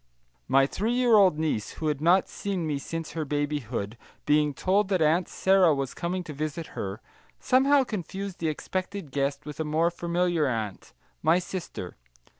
My 0.47 0.65
three 0.65 0.93
year 0.93 1.13
old 1.13 1.37
niece, 1.37 1.73
who 1.73 1.85
had 1.85 2.01
not 2.01 2.27
seen 2.27 2.65
me 2.65 2.79
since 2.79 3.11
her 3.11 3.23
babyhood, 3.23 3.99
being 4.25 4.51
told 4.51 4.87
that 4.87 4.99
Aunt 4.99 5.29
Sara 5.29 5.75
was 5.75 5.93
coming 5.93 6.23
to 6.23 6.33
visit 6.33 6.69
her, 6.73 7.01
somehow 7.39 7.83
confused 7.83 8.39
the 8.39 8.47
expected 8.49 9.11
guest 9.11 9.45
with 9.45 9.59
a 9.59 9.63
more 9.63 9.91
familiar 9.91 10.47
aunt, 10.47 10.93
my 11.21 11.37
sister. 11.37 11.97